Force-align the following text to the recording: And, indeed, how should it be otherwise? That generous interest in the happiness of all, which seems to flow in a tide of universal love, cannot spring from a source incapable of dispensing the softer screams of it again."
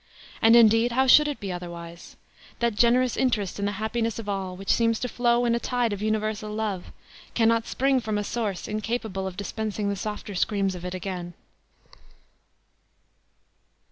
And, 0.41 0.55
indeed, 0.55 0.93
how 0.93 1.05
should 1.05 1.27
it 1.27 1.39
be 1.39 1.51
otherwise? 1.51 2.15
That 2.57 2.73
generous 2.73 3.15
interest 3.15 3.59
in 3.59 3.65
the 3.65 3.73
happiness 3.73 4.17
of 4.17 4.27
all, 4.27 4.57
which 4.57 4.73
seems 4.73 4.99
to 5.01 5.07
flow 5.07 5.45
in 5.45 5.53
a 5.53 5.59
tide 5.59 5.93
of 5.93 6.01
universal 6.01 6.51
love, 6.51 6.85
cannot 7.35 7.67
spring 7.67 7.99
from 7.99 8.17
a 8.17 8.23
source 8.23 8.67
incapable 8.67 9.27
of 9.27 9.37
dispensing 9.37 9.89
the 9.89 9.95
softer 9.95 10.33
screams 10.33 10.73
of 10.73 10.83
it 10.83 10.95
again." 10.95 11.35